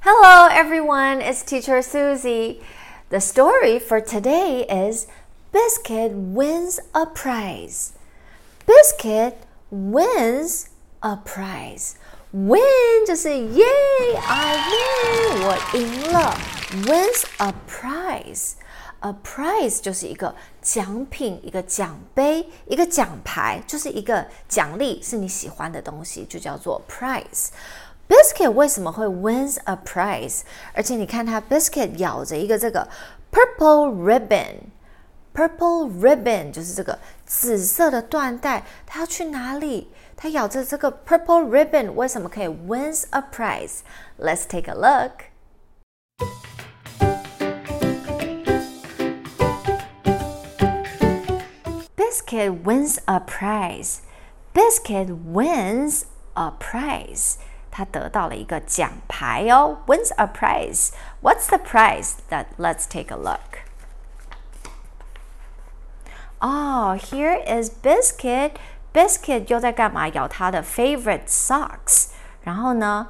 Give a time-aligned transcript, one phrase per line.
[0.00, 1.20] Hello, everyone.
[1.20, 2.60] It's Teacher Susie.
[3.10, 5.06] The story for today is
[5.52, 7.92] Biscuit wins a prize.
[8.66, 9.34] Biscuit
[9.70, 10.68] wins
[11.02, 11.94] a prize.
[12.32, 13.64] Win 就是耶，
[14.26, 16.36] I win，我赢了。
[16.86, 18.54] Wins a prize.
[19.00, 27.50] A prize 就是一个奖品，一个奖杯，一个奖牌，就是一个奖励，是你喜欢的东西，就叫做 prize。
[28.08, 30.42] Biscuit 为什么会 wins a prize？
[30.74, 32.86] 而且你看它 Biscuit 咬着一个这个
[33.32, 39.90] purple ribbon，purple ribbon 就是这个紫色的缎带，它要去哪里？
[40.16, 45.24] 它咬着这个 purple ribbon，为什么可以 wins a prize？Let's take a look.
[51.96, 53.98] Biscuit wins a prize.
[54.52, 57.38] Biscuit wins a prize.
[57.78, 60.90] 他得到了一个奖牌哦，wins a prize.
[61.22, 62.14] What's the prize?
[62.30, 63.64] That let's take a look.
[66.38, 68.52] Oh, here is Biscuit.
[68.92, 70.08] Biscuit 又在干嘛？
[70.08, 72.10] 咬他的 favorite socks。
[72.42, 73.08] 然后呢，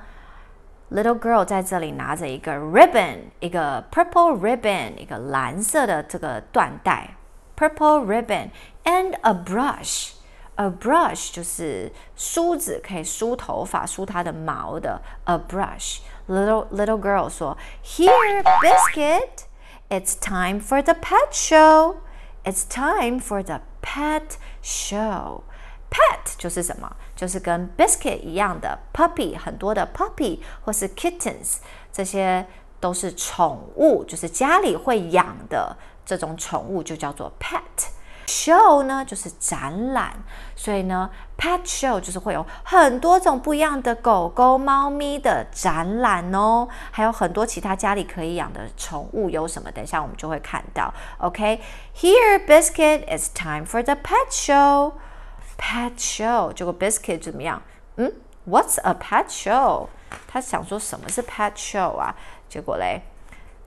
[0.90, 7.16] Little girl 在这里拿着一个 ribbon，一个 purple ribbon，一个蓝色的这个缎带，
[7.56, 8.50] purple ribbon
[8.84, 10.12] and a brush。
[10.58, 15.02] A brush 就是梳子，可以梳头发、梳它的毛的。
[15.24, 15.98] A brush.
[16.28, 19.46] Little little girl 说：“Here, biscuit.
[19.88, 21.96] It's time for the pet show.
[22.44, 25.42] It's time for the pet show.”
[25.90, 26.96] Pet 就是什么？
[27.14, 31.58] 就是跟 biscuit 一样的 puppy，很多的 puppy 或是 kittens，
[31.92, 32.46] 这些
[32.80, 37.60] 都是宠物，就是家里会养的这种宠物，就叫做 pet。
[38.29, 40.13] Show 呢就是展览，
[40.55, 49.71] 所以呢，pet show 就是会有很多种不一样的狗狗、猫咪的展览哦，还有很多其他家里可以养的宠物有什么？
[49.71, 50.93] 等一下我们就会看到。
[51.17, 54.93] OK，Here Biscuit, is time for the pet show.
[55.57, 57.63] Pet show，结果 Biscuit 怎么样？
[57.95, 58.13] 嗯
[58.47, 59.87] ，What's a pet show？
[60.27, 62.15] 他想说什么是 pet show 啊？
[62.47, 63.01] 结果嘞，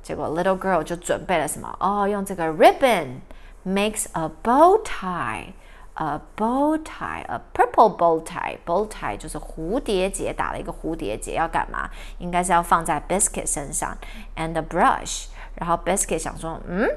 [0.05, 1.77] 结果 Little girl 就准备了什么？
[1.81, 3.17] 哦，用这个 ribbon。
[3.64, 5.54] makes a bow tie.
[6.00, 8.60] A bow tie, a purple bow tie.
[8.66, 11.90] Bow tie 就是蝴蝶结，打了一个蝴蝶结，要干嘛？
[12.20, 13.98] 应该是要放在 Biscuit 身上。
[14.36, 15.26] And a brush.
[15.56, 16.88] 然后 Biscuit 想说，嗯，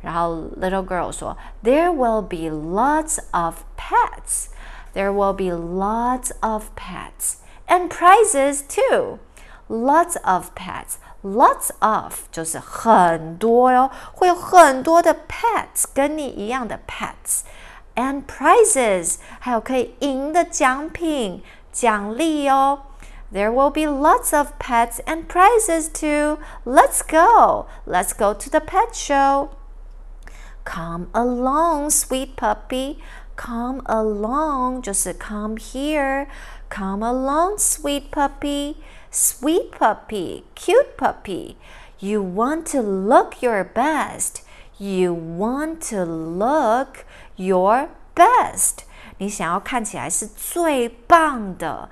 [0.00, 4.48] 然后 Little girl 说，There will be lots of pets.
[4.92, 7.36] There will be lots of pets
[7.68, 9.20] and prizes too.
[9.68, 10.96] Lots of pets.
[11.22, 22.80] Lots of 就是很多哟，会有很多的 pets，跟你一样的 pets，and prizes，还有可以赢的奖品、奖励哦。
[23.32, 26.38] There will be lots of pets and prizes too.
[26.64, 27.66] Let's go.
[27.86, 29.50] Let's go to the pet show.
[30.64, 32.98] Come along, sweet puppy.
[33.36, 36.26] Come along 就是 come here.
[36.68, 38.76] Come along, sweet puppy
[39.10, 41.56] sweet puppy, cute puppy.
[41.98, 44.42] You want to look your best.
[44.78, 47.04] You want to look
[47.36, 48.84] your best.
[49.18, 51.88] 你想要看起来是最棒的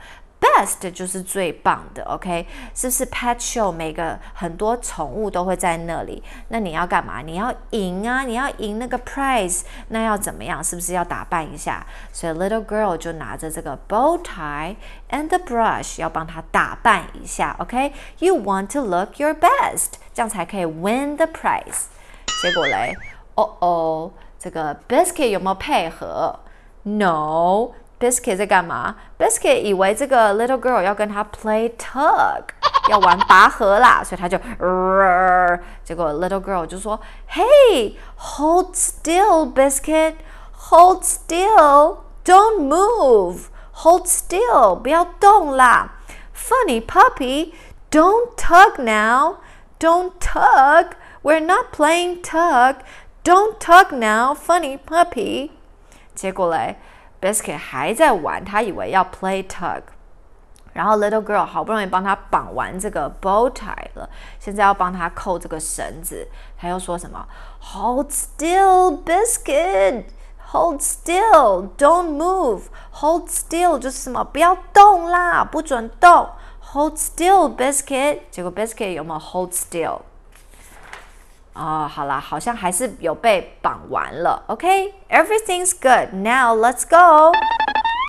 [0.56, 2.48] ，Best 就是最棒的，OK？
[2.74, 6.24] 是不是 Pet Show 每个很多宠物都会在那里？
[6.50, 7.22] 那你要干嘛？
[7.22, 8.24] 你要赢啊！
[8.24, 10.64] 你要赢那个 prize，那要怎么样？
[10.64, 11.86] 是不是要打扮一下？
[12.14, 14.76] 所以 Little Girl 就拿着这个 bow tie
[15.10, 21.86] and the brush，要帮她打扮一下，OK？You want to look your best，这样才可以 win the prize。
[22.42, 22.96] 结果嘞，
[23.36, 26.40] 哦哦，这个 Biscuit 有没有配合
[26.84, 27.72] ？No。
[27.99, 28.97] Biscuit 在干嘛？
[29.19, 32.45] Biscuit 以为这个 little girl 要跟他 play tug，
[32.89, 34.39] 要玩拔河啦，所以他就，
[35.85, 37.01] 结果 little girl 就说：“
[37.31, 40.15] Hey, hold still, Biscuit,
[40.71, 45.97] hold still, don't move, hold still，不要动啦。
[46.35, 47.53] Funny puppy,
[47.91, 49.37] don't tug now,
[49.79, 50.93] don't tug,
[51.23, 52.77] we're not playing tug,
[53.23, 55.51] don't tug now, funny puppy。”
[56.15, 56.79] 结果嘞。
[57.25, 59.83] Biscuit 还在玩，他以为要 play tug，
[60.73, 64.09] 然后 Little Girl 好不容易帮他绑完这个 bow tie 了，
[64.39, 67.27] 现在要帮他扣这个绳子，他又说什么？
[67.61, 70.05] Hold still, Biscuit.
[70.53, 72.63] Hold still, don't move.
[72.93, 74.25] Hold still 就是什么？
[74.25, 76.31] 不要动啦，不准动。
[76.73, 78.21] Hold still, Biscuit.
[78.31, 80.01] 结果 Biscuit 有没有 hold still？
[81.55, 84.45] 哦，好啦，好像还是有被绑完了。
[84.47, 86.15] OK，everything's good.
[86.15, 87.33] Now let's go.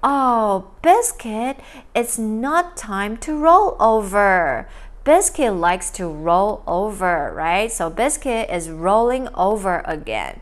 [0.03, 1.57] Oh, biscuit,
[1.93, 4.65] it's not time to roll over.
[5.03, 7.71] Biscuit likes to roll over, right?
[7.71, 10.41] So Biscuit is rolling over again.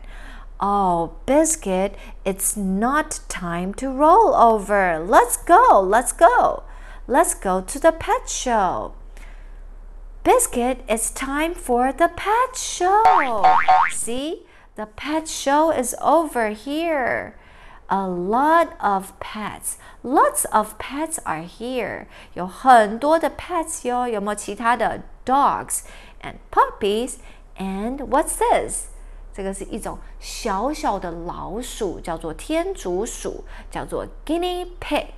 [0.60, 4.98] Oh, Biscuit, it's not time to roll over.
[4.98, 6.64] Let's go, let's go.
[7.06, 8.92] Let's go to the pet show.
[10.24, 13.42] Biscuit, it's time for the pet show.
[13.90, 14.46] See,
[14.76, 17.34] the pet show is over here.
[17.88, 22.06] A lot of pets, lots of pets are here.
[22.34, 25.80] 有很多的 pets 哟，有没有其他的 dogs
[26.22, 27.14] and puppies?
[27.56, 28.84] And what's this?
[29.32, 35.08] 这个是一种小小的老鼠，叫做天竺鼠，叫做 guinea pig。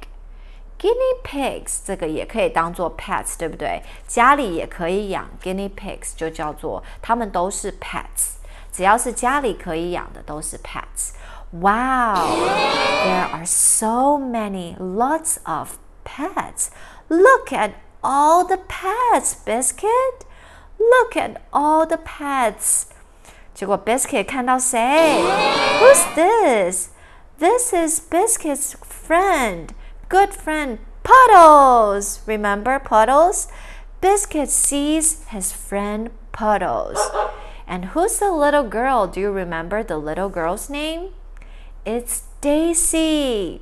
[0.78, 3.82] Guinea pigs 这个也可以当做 pets，对不对？
[4.08, 8.32] 家里也可以养 guinea pigs，就叫做它们都是 pets。
[8.72, 12.38] 只要是家里可以养的，都是 pets。Wow,
[13.04, 16.68] there are so many, lots of pets.
[17.08, 20.24] Look at all the pets, Biscuit.
[20.78, 22.84] Look at all the pets.
[23.54, 25.22] 结果 Biscuit 看到谁？
[25.78, 26.88] Who's this?
[27.38, 29.68] This is Biscuit's friend,
[30.08, 32.20] good friend Puddles.
[32.26, 33.48] Remember Puddles?
[34.00, 36.98] Biscuit sees his friend Puddles.
[37.66, 39.06] And who's the little girl?
[39.06, 41.10] Do you remember the little girl's name?
[41.84, 43.60] It's Daisy.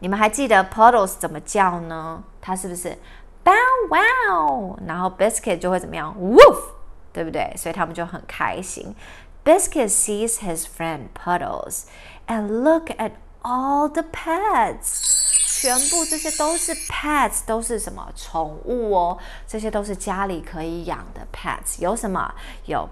[0.00, 2.24] 你们还记得 Puddles 怎么叫呢？
[2.40, 2.98] 它是不是
[3.42, 3.54] Bow
[3.88, 4.78] Wow？
[4.86, 6.14] 然后 Biscuit 就会怎么样？
[6.18, 6.58] Woof，
[7.12, 7.54] 对不对？
[7.56, 8.94] 所以他们就很开心。
[9.44, 11.84] Biscuit sees his friend Puddles
[12.26, 15.27] and look at all the pets.
[15.61, 19.17] 全部这些都是 pets，都是什么宠物哦？
[19.45, 21.81] 这些都是家里可以养的 pets。
[21.81, 22.33] 有什么？
[22.65, 22.87] 有，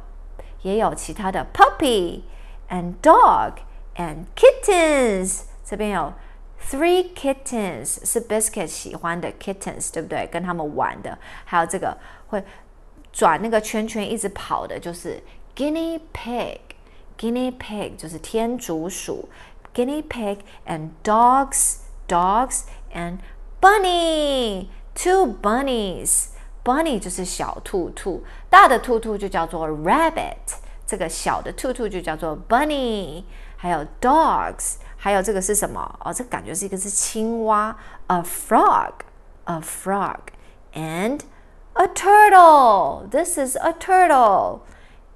[0.64, 2.22] 也有其他的 puppy
[2.70, 3.54] and dog。
[3.96, 6.14] and kittens，这边有
[6.70, 10.28] three kittens 是 Biscuit 喜欢的 kittens，对不对？
[10.28, 11.98] 跟他们玩的，还有这个
[12.28, 12.44] 会
[13.12, 15.24] 转那个圈圈一直跑的，就是
[15.56, 16.60] guinea pig。
[17.18, 19.28] guinea pig 就是天竺鼠
[19.77, 21.79] ，guinea pig and dogs,
[22.09, 23.19] dogs and
[23.61, 26.29] bunny, two bunnies.
[26.65, 33.25] bunny 就是小兔兔，大的兔兔就叫做 rabbit，这个小的兔兔就叫做 bunny。
[33.57, 35.99] 还有 dogs，还有这个是什么？
[36.05, 37.77] 哦，这感觉是一个是青蛙，
[38.09, 41.21] a frog，a frog，and
[41.75, 43.09] a turtle.
[43.09, 44.63] This is a turtle,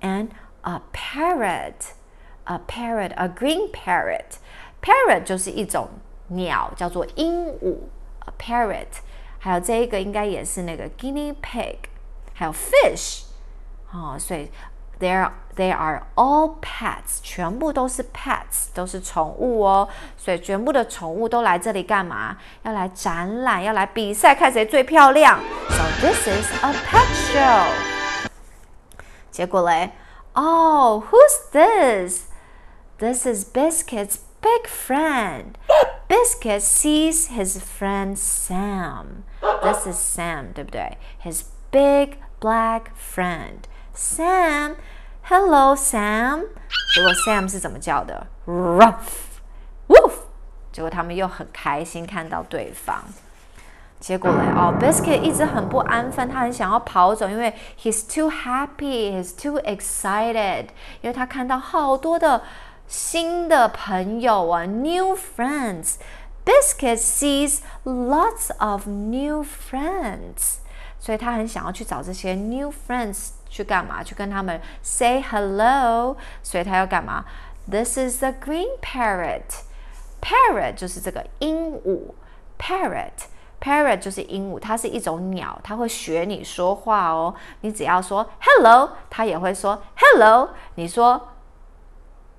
[0.00, 0.28] and
[0.62, 1.94] a parrot,
[2.44, 4.38] a parrot, a green parrot.
[4.82, 5.88] Parrot 就是一种
[6.28, 7.76] 鸟，叫做鹦鹉，
[8.20, 8.86] a parrot。
[9.38, 11.76] 还有这一个应该也是那个 guinea pig，
[12.34, 13.24] 还有 fish。
[13.92, 14.50] 哦，所以
[14.98, 19.86] There, they are all pets，全部都是 pets，都是宠物哦。
[20.16, 22.38] 所以全部的宠物都来这里干嘛？
[22.62, 25.38] 要来展览，要来比赛，看谁最漂亮。
[25.68, 27.66] So this is a pet show。
[29.30, 29.92] 结果嘞，
[30.32, 32.28] Oh, who's this?
[32.96, 35.56] This is Biscuit's big friend.
[36.08, 39.24] Biscuit sees his friend Sam.
[39.62, 40.98] This is Sam，对不对？
[41.22, 43.64] His big black friend.
[43.94, 44.76] Sam,
[45.22, 46.44] hello Sam。
[46.94, 48.28] 结果 Sam 是怎么叫的？
[48.46, 49.38] Ruff,
[49.88, 50.12] woof。
[50.70, 53.02] 结果他们又很开心看到对方。
[53.98, 60.66] 结果嘞，哦，Biscuit 一直很不安分，他很想要跑走，因为 he's too happy, he's too excited，
[61.00, 62.42] 因为他看到好多的
[62.91, 65.93] 新的朋友啊，new friends。
[66.43, 70.57] Biscuit sees lots of new friends，
[70.99, 73.29] 所以他很想要去找这些 new friends。
[73.47, 74.03] 去干嘛？
[74.03, 77.23] 去跟他们 say hello，所以他要干嘛
[77.69, 79.63] ？This is the green parrot.
[80.21, 82.13] Parrot 就是这个鹦鹉
[82.59, 83.27] ，parrot。
[83.61, 87.33] Parrot 就是鹦鹉，它是一种鸟，它会学你说话哦。
[87.61, 90.49] 你只要说 hello，它也会说 hello。
[90.75, 91.29] 你说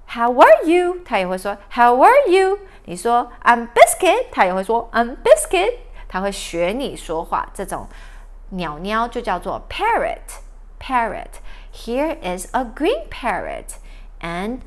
[0.07, 0.99] How are you？
[1.05, 2.59] 它也会说 How are you？
[2.85, 5.73] 你说 I'm biscuit，它也会说 I'm biscuit。
[6.07, 7.87] 它会学你说话，这种
[8.49, 11.41] 鸟鸟就叫做 parrot。parrot.
[11.73, 13.77] Here is a green parrot
[14.21, 14.59] and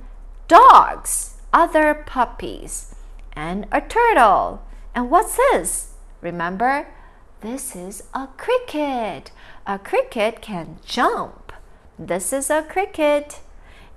[0.48, 2.92] dogs, other puppies,
[3.34, 4.58] and a turtle.
[4.92, 5.92] And what's this?
[6.20, 6.86] Remember,
[7.42, 9.30] this is a cricket.
[9.66, 11.52] A cricket can jump.
[11.96, 13.40] This is a cricket.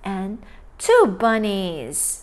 [0.03, 0.38] And
[0.77, 2.19] two bunnies.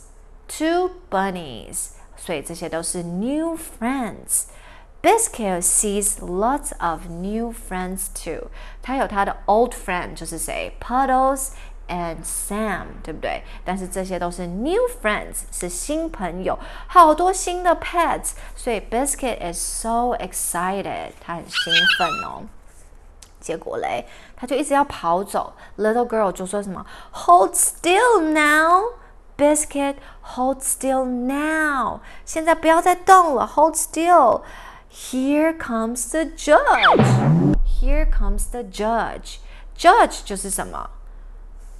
[0.47, 1.91] Two bunnies.
[2.17, 8.51] 所以这些都是 new friends。Biscuit sees lots of new friends too。
[8.83, 10.77] 他有他的 old friend，就是谁？
[10.79, 11.53] Puddles
[11.89, 13.43] and Sam，对不对？
[13.65, 22.43] 但是这些都是 new friends，是新朋友，好多新的 pets，所以 Biscuit is so excited，他很兴奋哦。
[23.41, 24.05] 结果嘞，
[24.37, 25.53] 他就一直要跑走。
[25.79, 28.95] Little girl 就说什么：“Hold still now,
[29.37, 29.97] Biscuit.
[30.35, 32.01] Hold still now.
[32.25, 33.47] 现在不要再动了。
[33.47, 34.43] Hold still.
[34.93, 37.57] Here comes the judge.
[37.81, 39.39] Here comes the judge.
[39.77, 40.91] Judge 就是什么？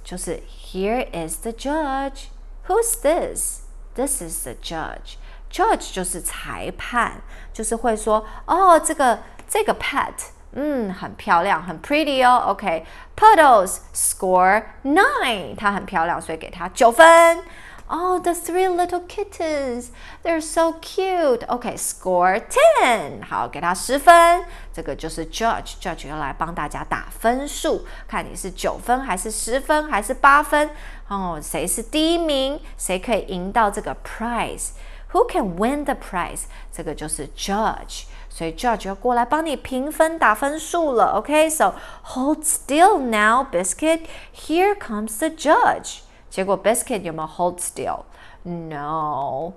[0.03, 0.41] 就是
[0.71, 2.29] Here is the judge.
[2.67, 3.61] Who's this?
[3.93, 5.17] This is the judge.
[5.51, 7.21] Judge 就是裁判，
[7.53, 10.29] 就是会说哦，这个这个 pet。
[10.53, 12.43] 嗯，很漂亮，很 pretty 哦。
[12.47, 17.43] OK，Puddles score nine，它很漂亮，所以给它九分。
[17.87, 19.87] Oh, the three little kittens,
[20.23, 21.45] they're so cute.
[21.47, 24.45] OK, score ten，好，给它十分。
[24.71, 30.69] 这个就是 judge，judge 要来帮大家打分数，看你是九分还是十分还是八分。
[31.09, 32.61] 哦，谁是第一名？
[32.77, 36.43] 谁可以赢到这个 prize？Who can win the prize？
[36.71, 38.03] 这个就是 judge。
[38.36, 41.12] 所以 Judge 要过来帮你评分打分数了。
[41.16, 41.72] OK，so
[42.04, 44.02] hold still now, Biscuit.
[44.34, 46.00] Here comes the judge.
[46.28, 48.00] 结果 Biscuit 有没有 hold still?
[48.42, 49.54] No.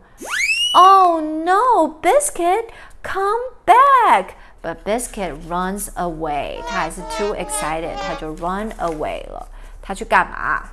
[0.73, 2.69] Oh no, Biscuit,
[3.03, 4.35] come back.
[4.61, 6.61] But Biscuit runs away.
[6.65, 9.49] 他还是 too excited，他就 run away 了。
[9.81, 10.69] 他去干嘛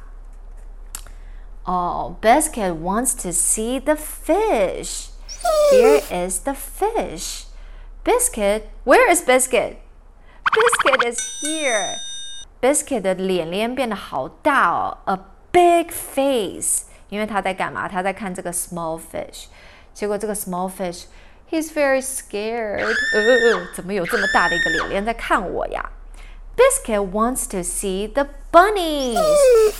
[1.65, 5.09] ？Oh, Biscuit wants to see the fish.
[5.73, 7.46] Here is the fish.
[8.06, 9.78] Biscuit, where is Biscuit?
[10.54, 11.96] Biscuit is here.
[12.62, 15.20] Biscuit 的脸脸变得好大哦，a
[15.52, 17.88] big face，因为他在干嘛？
[17.88, 19.46] 他在看这个 small fish。
[19.94, 21.06] 结果这个 small fish
[21.50, 22.80] He's very scared.
[23.14, 25.92] 呃，怎么有这么大的一个脸脸在看我呀？
[26.56, 29.20] Biscuit wants to see the bunnies.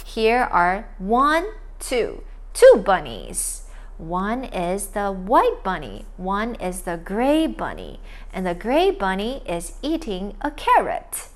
[0.06, 1.46] Here are one,
[1.80, 3.62] two, two bunnies.
[3.98, 8.00] One is the white bunny, one is the gray bunny,
[8.34, 11.30] and the gray bunny is eating a carrot.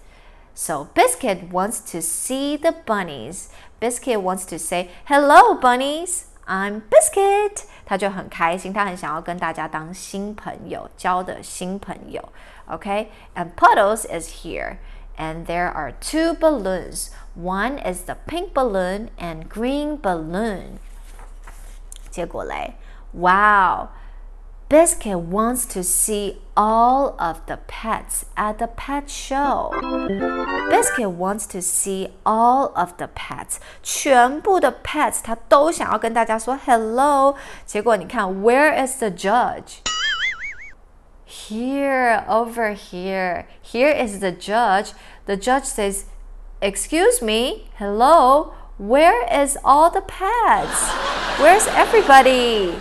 [0.56, 3.50] So Biscuit wants to see the bunnies.
[3.80, 6.26] Biscuit wants to say, Hello, bunnies.
[6.48, 7.66] I'm Biscuit.
[7.86, 12.24] 他就很开心，他很想要跟大家当新朋友，交的新朋友。
[12.68, 14.78] Okay, and Puddles is here,
[15.18, 17.10] and there are two balloons.
[17.36, 20.80] One is the pink balloon and green balloon.
[22.10, 22.76] 结果嘞，
[23.14, 23.90] Wow!
[24.68, 29.70] Biscuit wants to see all of the pets at the pet show.
[30.72, 37.36] Biscuit wants to see all of the pets，全部的 pets 他都想要跟大家说 hello。
[37.68, 39.82] 结果你看，Where is the judge?
[41.28, 43.46] Here, over here.
[43.64, 44.94] Here is the judge.
[45.26, 46.06] The judge says,
[46.60, 48.54] Excuse me, hello.
[48.80, 50.92] Where is all the pets?
[51.40, 52.74] Where's everybody?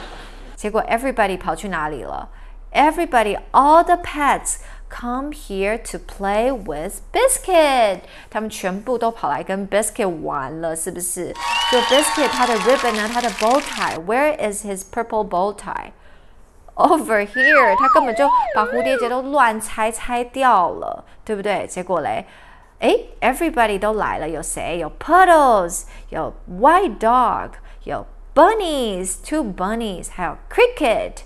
[0.57, 2.29] 结果 everybody 跑去哪里了？
[2.73, 4.57] Everybody, all the pets
[4.89, 8.01] come here to play with Biscuit.
[8.31, 11.33] 他们全部都跑来跟 Biscuit 玩了，是不是？
[11.71, 14.05] 就 Biscuit 他的 ribbon 呢，他的 bow tie.
[14.05, 15.93] Where is his purple bow tie?
[16.75, 17.77] Over here.
[17.79, 21.69] 他根本就把蝴蝶结都乱拆拆掉了，对不对？
[21.69, 22.27] 结果嘞？
[22.79, 24.79] 哎，everybody 都来了，有谁？
[24.79, 27.51] 有 Puddles，有 White Dog，
[27.85, 31.19] 有 Bunnies，two bunnies，还有 Cricket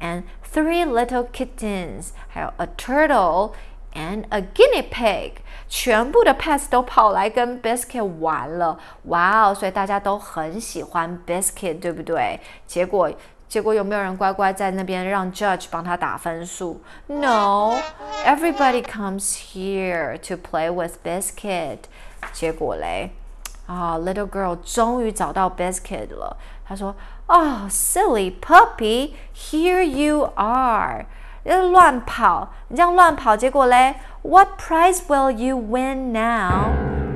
[0.00, 3.52] and three little kittens，还有 a turtle
[3.94, 5.32] and a guinea pig，
[5.68, 9.54] 全部的 pets 都跑来跟 Biscuit 玩了，哇哦！
[9.54, 12.40] 所以大家都很喜欢 Biscuit，对不对？
[12.66, 13.10] 结果
[13.50, 16.80] 结果有没有人乖乖在那边让 Judge 帮他打分数？
[17.06, 17.76] No,
[18.24, 21.78] everybody comes here to play with Biscuit。
[22.32, 23.10] 结果嘞，
[23.66, 26.36] 啊，Little girl 终于找到 Biscuit 了。
[26.68, 31.06] 他说：“Oh, silly puppy, here you are。”
[31.44, 36.72] 乱跑，你这样乱跑，结果嘞，What prize will you win now?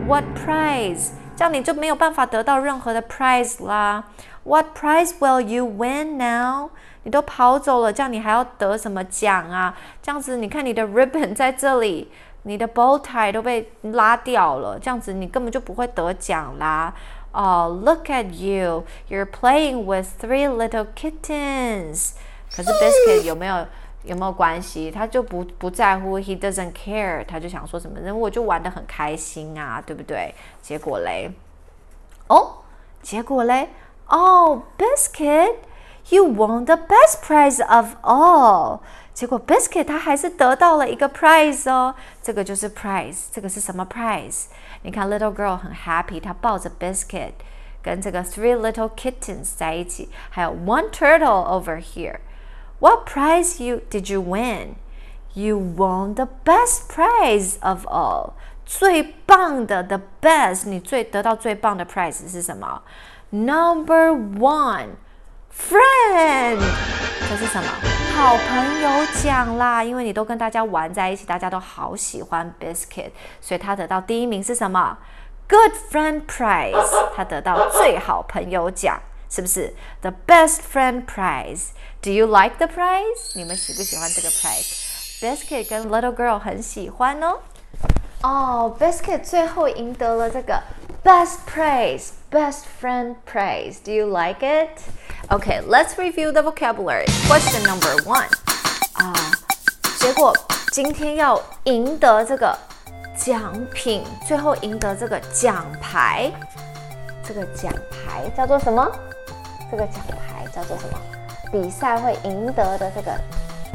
[0.07, 1.09] What prize？
[1.35, 4.05] 这样你就没有办法得到任何的 prize 啦。
[4.46, 6.70] What prize will you win now？
[7.04, 9.76] 你都跑走了，这样你还要得什么奖啊？
[10.02, 12.12] 这样子，你看你的 ribbon 在这里，
[12.44, 16.94] 你的 bow tie 都被拉掉了，这样子你根本就不会得奖啦。
[17.32, 18.86] Oh, look at you!
[19.10, 22.12] You're playing with three little kittens.
[22.56, 23.66] 可是 Biscuit 有没有
[24.04, 24.90] 有没有关系？
[24.92, 27.26] 他就不不在乎，He doesn't care。
[27.26, 28.00] 他就想说什么？
[28.02, 30.34] 那我就玩的很开心啊，对不对？
[30.62, 31.32] 结果嘞，
[32.28, 32.64] 哦，
[33.02, 33.70] 结果嘞。
[34.09, 35.57] Oh, Biscuit,
[36.09, 38.81] you won the best prize of all.
[39.13, 43.27] 结果 Biscuit 他还是得到了一个 prize 哦，这个就是 prize。
[43.31, 44.47] 这个是什么 prize？
[44.83, 47.33] 你看 Little Girl 很 happy，她抱着 Biscuit，
[47.83, 54.77] 跟这个 three little kittens 在一起，还有 one turtle over here。What prize you did you win?
[55.35, 58.33] You won the best prize of all，
[58.65, 62.83] 最棒的 the best，你最得到最棒的 prize 是什么
[63.36, 64.90] ？Number one。
[65.58, 66.60] Friend，
[67.30, 67.70] 这是什么？
[68.14, 69.82] 好朋友奖啦！
[69.82, 74.98] 因为你都跟大家玩在一起，大家都好喜欢 Biscuit，所以他得到第一名是什么
[75.48, 83.32] ？Good Friend Prize，他得到最好朋友奖，是不是？The Best Friend Prize，Do you like the prize？
[83.36, 87.40] 你们喜不喜欢这个 prize？Biscuit 跟 Little Girl 很喜欢哦。
[88.22, 90.62] 哦，Biscuit 最后赢得了这个
[91.04, 92.10] Best Prize。
[92.32, 93.80] best friend praise.
[93.82, 94.82] Do you like it?
[95.30, 97.06] Okay, let's review the vocabulary.
[97.28, 98.28] Question number one.
[98.94, 99.14] 啊，
[99.98, 100.36] 结果
[100.72, 102.58] 今天要赢得这个
[103.16, 106.30] 奖品，最后赢得这个奖牌，
[107.24, 108.86] 这个奖牌叫做什么？
[109.72, 111.00] 这个奖牌叫做什么？
[111.52, 113.12] 比赛会赢得的这个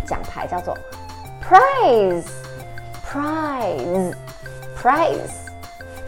[0.06, 0.76] 奖牌叫做
[1.42, 2.26] prize.
[3.10, 4.14] Prize.
[4.80, 5.50] Prize.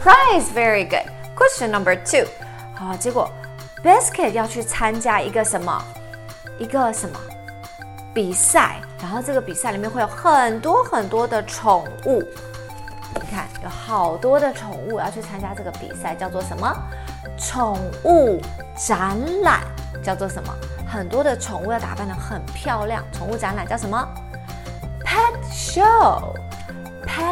[0.00, 0.48] Prize.
[0.54, 1.04] Very good.
[1.36, 2.26] Question number two.
[2.74, 3.30] 好，结果
[3.84, 5.84] Biscuit 要去参加一个什么？
[6.58, 7.20] 一个什么
[8.14, 8.76] 比赛？
[8.98, 12.22] 然后这个比赛里面会有很多很多的宠物。
[13.14, 16.74] 你看，有好多的宠物要去参加这个比赛，叫做什么？
[17.36, 18.40] 宠物
[18.74, 19.60] 展览
[20.02, 20.54] 叫做什么？
[20.88, 24.08] 很多的宠物要打扮的很漂亮，宠物展览叫什么
[25.04, 26.32] ？Pet show，Pet
[27.06, 27.31] show，Pet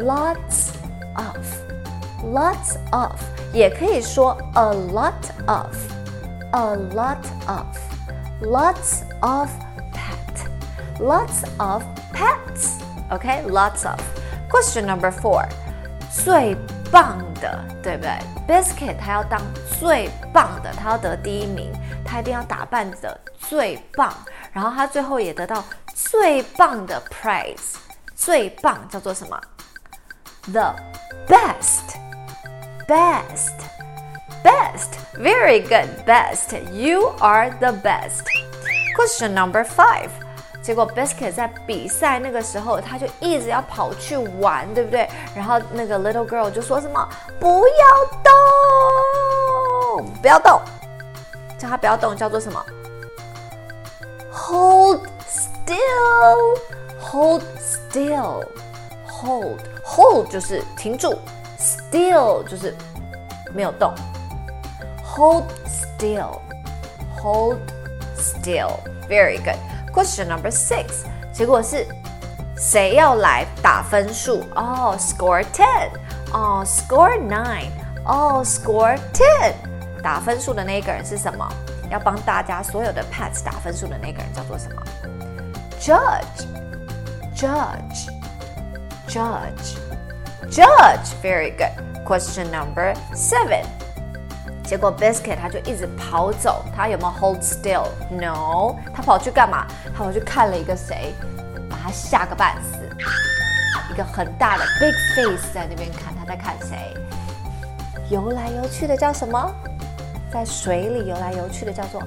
[0.00, 0.70] Lots
[1.16, 3.12] of，lots of，
[3.52, 5.12] 也可以说 a lot
[5.46, 5.76] of。
[6.54, 7.64] a lot of,
[8.42, 9.48] lots of
[9.94, 10.46] pet,
[10.98, 13.98] lots of pets，OK，lots of.
[14.50, 15.46] Question number four，
[16.10, 16.54] 最
[16.90, 19.40] 棒的，对不对？Biscuit 他要当
[19.80, 21.72] 最棒的，他要得第一名，
[22.04, 24.12] 他一定要打扮的最棒，
[24.52, 27.76] 然后他最后也得到最棒的 prize。
[28.14, 29.40] 最棒叫做什么
[30.51, 30.75] ？The
[31.27, 31.97] best,
[32.87, 33.53] best.
[34.43, 36.53] Best, very good, best.
[36.71, 38.27] You are the best.
[38.95, 40.09] Question number five.
[40.61, 45.09] 结果 Biscuit 在比赛那个时候，他就一直要跑去玩，对不对？
[45.35, 48.05] 然后那个 Little Girl 就说什么：“不要
[49.97, 50.61] 动，不要动，
[51.57, 52.63] 叫他不要动，叫做什么？
[54.31, 56.59] Hold still,
[57.01, 58.45] hold still,
[59.07, 61.17] hold hold 就是停住，
[61.59, 62.75] still 就是
[63.53, 63.93] 没有动。”
[65.15, 66.39] Hold still.
[67.21, 67.57] Hold
[68.15, 68.79] still.
[69.09, 69.57] Very good.
[69.91, 71.05] Question number six.
[71.33, 71.85] 结果是
[72.55, 74.43] 谁要来打分数？
[74.55, 75.89] 哦、oh,，score ten。
[76.33, 77.71] 哦、oh,，score nine。
[78.05, 79.53] 哦、oh,，score ten。
[80.03, 81.51] 打分数的那一个人是什么？
[81.89, 84.83] 要帮大家所有的 pets 打分数的那个人叫做什么？
[85.79, 86.45] Judge。
[89.11, 91.13] Judge。Judge。Judge.
[91.21, 91.71] Very good.
[92.05, 93.63] Question number seven.
[94.63, 99.65] 结果 Biscuit 他就一直跑走，他有没有 hold still？No，他跑去干嘛？
[99.85, 101.13] 他跑去看了一个谁，
[101.69, 102.85] 把他吓个半死。
[103.89, 106.93] 一个很大的 big face 在那边看，他在看谁？
[108.09, 109.55] 游来游去的叫什么？
[110.31, 112.03] 在水里游来游去的叫做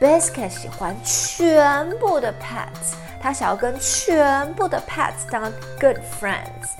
[0.00, 5.42] Biscuit 喜欢全部的 pets，他想要跟全部的 pets 当
[5.80, 6.70] good friends。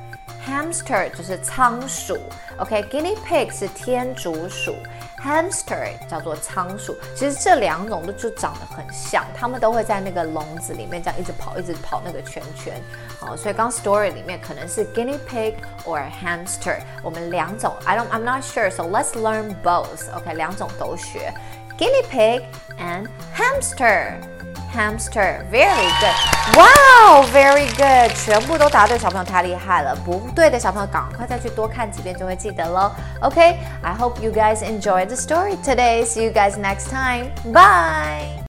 [0.44, 2.18] hamster 就是仓鼠
[2.58, 4.74] ，OK，guinea pig 是天竺鼠。
[5.22, 12.80] Hamster 叫做仓鼠，其实这两种都就长得很像，它们都会在那个笼子里面这样一直跑，一直跑那个圈圈。
[13.18, 15.54] 好，所以刚 story 里面可能是 guinea pig
[15.84, 20.14] or hamster，我们两种，I don't I'm not sure，so let's learn both。
[20.16, 21.34] OK，两种都学
[21.76, 22.42] ，guinea pig
[22.78, 24.14] and hamster。
[24.73, 26.57] Hamster, very good.
[26.57, 28.15] Wow, very good.
[28.15, 29.95] 全部都答对，小朋友太厉害了。
[30.03, 32.91] 不对的小朋友，赶快再去多看几遍，就会记得喽。
[33.21, 36.03] Okay, I hope you guys enjoyed the story today.
[36.03, 37.29] See you guys next time.
[37.53, 38.41] Bye.